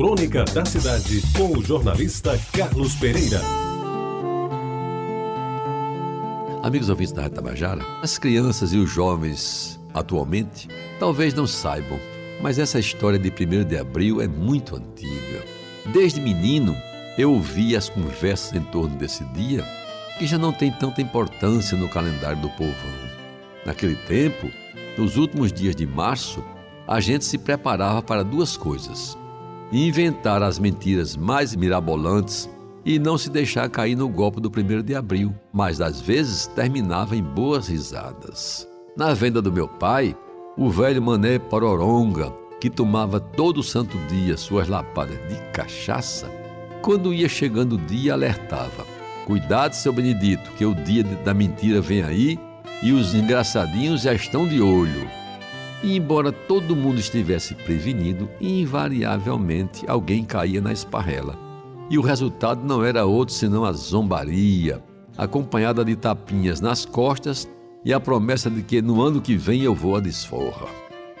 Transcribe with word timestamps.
Crônica 0.00 0.44
da 0.44 0.64
Cidade, 0.64 1.22
com 1.36 1.58
o 1.58 1.62
jornalista 1.62 2.40
Carlos 2.56 2.94
Pereira. 2.94 3.38
Amigos 6.62 6.88
ouvintes 6.88 7.12
da 7.12 7.28
Tabajara, 7.28 7.84
as 8.00 8.16
crianças 8.16 8.72
e 8.72 8.78
os 8.78 8.88
jovens 8.88 9.78
atualmente 9.92 10.68
talvez 10.98 11.34
não 11.34 11.46
saibam, 11.46 12.00
mas 12.40 12.58
essa 12.58 12.78
história 12.78 13.18
de 13.18 13.28
1 13.28 13.64
de 13.64 13.76
abril 13.76 14.22
é 14.22 14.26
muito 14.26 14.74
antiga. 14.74 15.44
Desde 15.92 16.18
menino, 16.18 16.74
eu 17.18 17.34
ouvi 17.34 17.76
as 17.76 17.90
conversas 17.90 18.54
em 18.54 18.64
torno 18.64 18.96
desse 18.96 19.22
dia 19.34 19.62
que 20.18 20.26
já 20.26 20.38
não 20.38 20.50
tem 20.50 20.72
tanta 20.72 21.02
importância 21.02 21.76
no 21.76 21.90
calendário 21.90 22.40
do 22.40 22.48
povão. 22.48 22.72
Naquele 23.66 23.96
tempo, 23.96 24.50
nos 24.96 25.18
últimos 25.18 25.52
dias 25.52 25.76
de 25.76 25.86
março, 25.86 26.42
a 26.88 27.00
gente 27.00 27.26
se 27.26 27.36
preparava 27.36 28.00
para 28.00 28.24
duas 28.24 28.56
coisas: 28.56 29.19
inventar 29.72 30.42
as 30.42 30.58
mentiras 30.58 31.16
mais 31.16 31.54
mirabolantes 31.54 32.48
e 32.84 32.98
não 32.98 33.18
se 33.18 33.30
deixar 33.30 33.68
cair 33.68 33.94
no 33.94 34.08
golpe 34.08 34.40
do 34.40 34.50
primeiro 34.50 34.82
de 34.82 34.94
abril, 34.94 35.34
mas 35.52 35.80
às 35.80 36.00
vezes 36.00 36.46
terminava 36.48 37.14
em 37.14 37.22
boas 37.22 37.68
risadas. 37.68 38.66
Na 38.96 39.14
venda 39.14 39.40
do 39.40 39.52
meu 39.52 39.68
pai, 39.68 40.16
o 40.56 40.68
velho 40.70 41.02
mané 41.02 41.38
Pororonga, 41.38 42.32
que 42.60 42.68
tomava 42.68 43.20
todo 43.20 43.62
santo 43.62 43.96
dia 44.08 44.36
suas 44.36 44.68
lapadas 44.68 45.18
de 45.28 45.36
cachaça, 45.52 46.30
quando 46.82 47.12
ia 47.12 47.28
chegando 47.28 47.74
o 47.74 47.78
dia 47.78 48.14
alertava: 48.14 48.86
Cuidado, 49.26 49.74
seu 49.74 49.92
Benedito, 49.92 50.50
que 50.52 50.64
o 50.64 50.74
dia 50.74 51.04
da 51.04 51.32
mentira 51.32 51.80
vem 51.80 52.02
aí 52.02 52.38
e 52.82 52.92
os 52.92 53.14
engraçadinhos 53.14 54.02
já 54.02 54.12
estão 54.12 54.48
de 54.48 54.60
olho. 54.60 55.19
E 55.82 55.96
embora 55.96 56.30
todo 56.30 56.76
mundo 56.76 56.98
estivesse 56.98 57.54
prevenido, 57.54 58.28
invariavelmente 58.40 59.84
alguém 59.88 60.24
caía 60.24 60.60
na 60.60 60.72
esparrela. 60.72 61.38
E 61.88 61.98
o 61.98 62.02
resultado 62.02 62.62
não 62.64 62.84
era 62.84 63.06
outro 63.06 63.34
senão 63.34 63.64
a 63.64 63.72
zombaria, 63.72 64.82
acompanhada 65.16 65.84
de 65.84 65.96
tapinhas 65.96 66.60
nas 66.60 66.84
costas 66.84 67.48
e 67.84 67.92
a 67.92 67.98
promessa 67.98 68.50
de 68.50 68.62
que 68.62 68.82
no 68.82 69.02
ano 69.02 69.20
que 69.20 69.36
vem 69.36 69.62
eu 69.62 69.74
vou 69.74 69.96
à 69.96 70.00
desforra. 70.00 70.66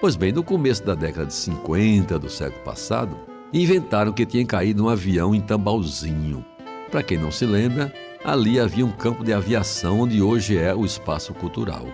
Pois 0.00 0.16
bem, 0.16 0.32
no 0.32 0.42
começo 0.42 0.84
da 0.84 0.94
década 0.94 1.26
de 1.26 1.34
50 1.34 2.18
do 2.18 2.28
século 2.28 2.62
passado, 2.64 3.16
inventaram 3.52 4.12
que 4.12 4.26
tinha 4.26 4.44
caído 4.44 4.84
um 4.84 4.88
avião 4.88 5.34
em 5.34 5.40
Tambauzinho. 5.40 6.44
Para 6.90 7.02
quem 7.02 7.18
não 7.18 7.30
se 7.30 7.46
lembra, 7.46 7.92
ali 8.24 8.60
havia 8.60 8.84
um 8.84 8.92
campo 8.92 9.24
de 9.24 9.32
aviação 9.32 10.00
onde 10.00 10.20
hoje 10.20 10.56
é 10.56 10.74
o 10.74 10.84
espaço 10.84 11.32
cultural. 11.34 11.86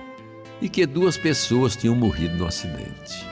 E 0.64 0.68
que 0.70 0.86
duas 0.86 1.18
pessoas 1.18 1.76
tinham 1.76 1.94
morrido 1.94 2.38
no 2.38 2.46
acidente. 2.46 3.22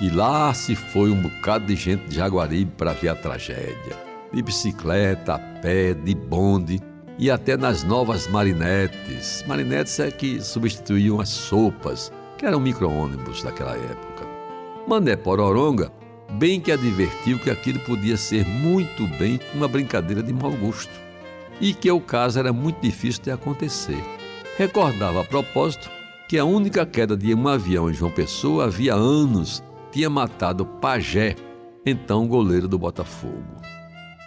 E 0.00 0.10
lá 0.10 0.52
se 0.52 0.74
foi 0.74 1.12
um 1.12 1.22
bocado 1.22 1.66
de 1.66 1.76
gente 1.76 2.08
de 2.08 2.16
Jaguaribe 2.16 2.72
para 2.76 2.92
ver 2.92 3.10
a 3.10 3.14
tragédia. 3.14 3.96
De 4.32 4.42
bicicleta, 4.42 5.34
a 5.34 5.38
pé, 5.38 5.94
de 5.94 6.12
bonde 6.12 6.80
e 7.16 7.30
até 7.30 7.56
nas 7.56 7.84
novas 7.84 8.26
marinetes. 8.26 9.44
Marinetes 9.46 10.00
é 10.00 10.10
que 10.10 10.40
substituíam 10.40 11.20
as 11.20 11.28
sopas, 11.28 12.10
que 12.36 12.44
eram 12.44 12.58
micro-ônibus 12.58 13.44
daquela 13.44 13.76
época. 13.76 14.26
Mané 14.88 15.14
Pororonga 15.14 15.92
bem 16.32 16.60
que 16.60 16.72
advertiu 16.72 17.38
que 17.38 17.50
aquilo 17.50 17.78
podia 17.78 18.16
ser 18.16 18.44
muito 18.44 19.06
bem 19.18 19.38
uma 19.54 19.68
brincadeira 19.68 20.20
de 20.20 20.32
mau 20.32 20.50
gosto 20.50 21.00
e 21.60 21.72
que 21.72 21.88
o 21.92 22.00
caso 22.00 22.40
era 22.40 22.52
muito 22.52 22.80
difícil 22.80 23.22
de 23.22 23.30
acontecer. 23.30 24.02
Recordava 24.58 25.20
a 25.20 25.24
propósito 25.24 25.88
que 26.32 26.38
a 26.38 26.46
única 26.46 26.86
queda 26.86 27.14
de 27.14 27.34
um 27.34 27.46
avião 27.46 27.90
em 27.90 27.92
João 27.92 28.10
Pessoa 28.10 28.64
havia 28.64 28.94
anos 28.94 29.62
tinha 29.90 30.08
matado 30.08 30.64
Pajé, 30.64 31.36
então 31.84 32.26
goleiro 32.26 32.66
do 32.66 32.78
Botafogo. 32.78 33.60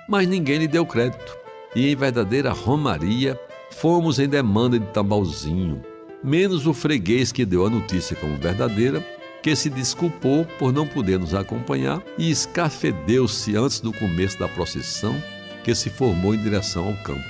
Mas 0.08 0.28
ninguém 0.28 0.60
lhe 0.60 0.68
deu 0.68 0.86
crédito 0.86 1.36
e, 1.76 1.92
em 1.92 1.96
verdadeira 1.96 2.52
romaria, 2.52 3.42
fomos 3.72 4.20
em 4.20 4.30
demanda 4.30 4.78
de 4.78 4.86
Tambalzinho, 4.92 5.82
menos 6.24 6.68
o 6.68 6.76
freguês 6.76 7.32
que 7.32 7.44
deu 7.44 7.66
a 7.66 7.72
notícia 7.72 8.16
como 8.16 8.38
verdadeira 8.38 9.04
que 9.42 9.56
se 9.56 9.68
desculpou 9.68 10.46
por 10.60 10.72
não 10.72 10.86
poder 10.86 11.18
nos 11.18 11.34
acompanhar 11.34 12.04
e 12.20 12.30
escafedeu-se 12.30 13.58
antes 13.58 13.80
do 13.80 13.92
começo 13.92 14.38
da 14.38 14.48
procissão 14.48 15.20
que 15.64 15.74
se 15.74 15.90
formou 15.90 16.36
em 16.36 16.44
direção 16.44 16.86
ao 16.86 16.94
campo. 16.98 17.26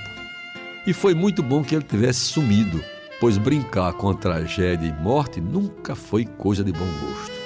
E 0.86 0.92
foi 0.92 1.14
muito 1.14 1.42
bom 1.42 1.64
que 1.64 1.74
ele 1.74 1.82
tivesse 1.82 2.20
sumido, 2.26 2.84
pois 3.20 3.38
brincar 3.38 3.92
com 3.94 4.10
a 4.10 4.14
tragédia 4.14 4.88
e 4.88 5.02
morte 5.02 5.40
nunca 5.40 5.94
foi 5.94 6.24
coisa 6.24 6.62
de 6.62 6.72
bom 6.72 6.86
gosto. 7.00 7.36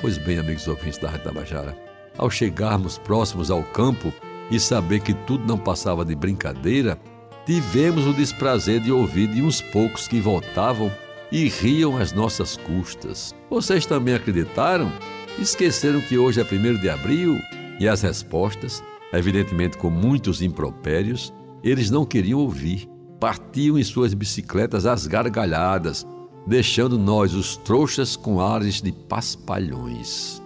Pois 0.00 0.18
bem, 0.18 0.38
amigos 0.38 0.66
ouvintes 0.66 0.98
da 0.98 1.08
Rádio 1.08 1.24
Tabajara, 1.24 1.76
ao 2.18 2.28
chegarmos 2.28 2.98
próximos 2.98 3.50
ao 3.50 3.62
campo 3.62 4.12
e 4.50 4.58
saber 4.58 5.00
que 5.00 5.14
tudo 5.14 5.46
não 5.46 5.56
passava 5.56 6.04
de 6.04 6.14
brincadeira, 6.14 6.98
tivemos 7.46 8.06
o 8.06 8.12
desprazer 8.12 8.80
de 8.80 8.92
ouvir 8.92 9.28
de 9.28 9.42
uns 9.42 9.60
poucos 9.60 10.08
que 10.08 10.20
voltavam 10.20 10.90
e 11.30 11.48
riam 11.48 11.96
às 11.96 12.12
nossas 12.12 12.56
custas. 12.56 13.34
Vocês 13.48 13.86
também 13.86 14.14
acreditaram? 14.14 14.92
Esqueceram 15.38 16.00
que 16.00 16.18
hoje 16.18 16.40
é 16.40 16.44
1 16.44 16.80
de 16.80 16.90
abril? 16.90 17.38
E 17.80 17.88
as 17.88 18.02
respostas, 18.02 18.82
evidentemente 19.12 19.78
com 19.78 19.88
muitos 19.88 20.42
impropérios, 20.42 21.32
eles 21.64 21.90
não 21.90 22.04
queriam 22.04 22.40
ouvir. 22.40 22.91
Partiam 23.22 23.78
em 23.78 23.84
suas 23.84 24.14
bicicletas 24.14 24.84
às 24.84 25.06
gargalhadas, 25.06 26.04
deixando 26.44 26.98
nós, 26.98 27.34
os 27.34 27.56
trouxas, 27.56 28.16
com 28.16 28.40
ares 28.40 28.82
de 28.82 28.90
paspalhões. 28.90 30.42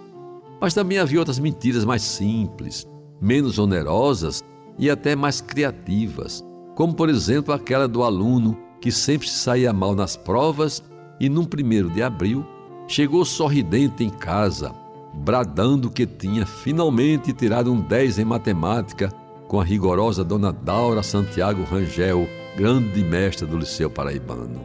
Mas 0.61 0.75
também 0.75 0.99
havia 0.99 1.17
outras 1.17 1.39
mentiras 1.39 1.83
mais 1.83 2.03
simples, 2.03 2.87
menos 3.19 3.57
onerosas 3.57 4.43
e 4.77 4.91
até 4.91 5.15
mais 5.15 5.41
criativas, 5.41 6.45
como 6.75 6.93
por 6.93 7.09
exemplo 7.09 7.51
aquela 7.51 7.87
do 7.87 8.03
aluno 8.03 8.55
que 8.79 8.91
sempre 8.91 9.27
saía 9.27 9.73
mal 9.73 9.95
nas 9.95 10.15
provas 10.15 10.83
e 11.19 11.27
num 11.29 11.45
primeiro 11.45 11.89
de 11.89 12.03
abril 12.03 12.45
chegou 12.87 13.25
sorridente 13.25 14.03
em 14.03 14.09
casa, 14.11 14.71
bradando 15.15 15.89
que 15.89 16.05
tinha 16.05 16.45
finalmente 16.45 17.33
tirado 17.33 17.73
um 17.73 17.81
10 17.81 18.19
em 18.19 18.25
matemática 18.25 19.11
com 19.47 19.59
a 19.59 19.63
rigorosa 19.63 20.23
dona 20.23 20.53
Daura 20.53 21.01
Santiago 21.01 21.63
Rangel, 21.63 22.29
grande 22.57 23.03
mestre 23.03 23.45
do 23.45 23.55
Liceu 23.55 23.87
Paraibano. 23.87 24.59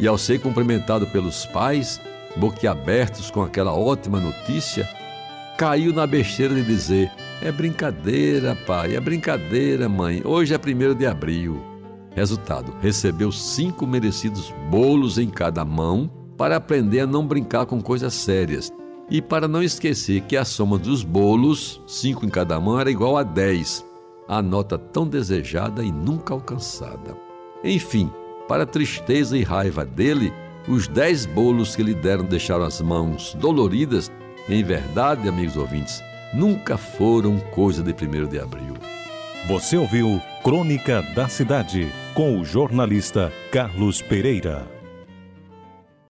E 0.00 0.06
ao 0.08 0.18
ser 0.18 0.40
cumprimentado 0.40 1.06
pelos 1.06 1.46
pais, 1.46 2.00
boquiabertos 2.34 3.30
com 3.30 3.40
aquela 3.40 3.72
ótima 3.72 4.18
notícia, 4.18 4.88
caiu 5.56 5.92
na 5.92 6.08
besteira 6.08 6.52
de 6.52 6.64
dizer: 6.64 7.12
É 7.40 7.52
brincadeira, 7.52 8.58
pai, 8.66 8.96
é 8.96 9.00
brincadeira, 9.00 9.88
mãe, 9.88 10.22
hoje 10.24 10.52
é 10.52 10.58
1 10.58 10.94
de 10.96 11.06
abril. 11.06 11.62
Resultado: 12.16 12.74
recebeu 12.80 13.30
cinco 13.30 13.86
merecidos 13.86 14.52
bolos 14.68 15.16
em 15.16 15.30
cada 15.30 15.64
mão 15.64 16.10
para 16.36 16.56
aprender 16.56 17.00
a 17.00 17.06
não 17.06 17.24
brincar 17.24 17.64
com 17.64 17.80
coisas 17.80 18.12
sérias 18.12 18.72
e 19.08 19.22
para 19.22 19.46
não 19.46 19.62
esquecer 19.62 20.22
que 20.22 20.36
a 20.36 20.44
soma 20.44 20.78
dos 20.78 21.04
bolos, 21.04 21.80
cinco 21.86 22.26
em 22.26 22.28
cada 22.28 22.58
mão, 22.58 22.80
era 22.80 22.90
igual 22.90 23.16
a 23.16 23.22
10 23.22 23.93
a 24.28 24.40
nota 24.40 24.78
tão 24.78 25.06
desejada 25.06 25.82
e 25.82 25.92
nunca 25.92 26.34
alcançada. 26.34 27.16
Enfim, 27.62 28.10
para 28.48 28.66
tristeza 28.66 29.36
e 29.36 29.42
raiva 29.42 29.84
dele, 29.84 30.32
os 30.68 30.88
dez 30.88 31.26
bolos 31.26 31.74
que 31.76 31.82
lhe 31.82 31.94
deram 31.94 32.24
deixaram 32.24 32.64
as 32.64 32.80
mãos 32.80 33.34
doloridas. 33.34 34.10
Em 34.48 34.62
verdade, 34.62 35.28
amigos 35.28 35.56
ouvintes, 35.56 36.02
nunca 36.32 36.76
foram 36.76 37.38
coisa 37.38 37.82
de 37.82 37.92
1 37.92 38.28
de 38.28 38.38
abril. 38.38 38.74
Você 39.46 39.76
ouviu 39.76 40.20
Crônica 40.42 41.02
da 41.14 41.28
Cidade 41.28 41.90
com 42.14 42.38
o 42.38 42.44
jornalista 42.44 43.32
Carlos 43.50 44.00
Pereira. 44.00 44.66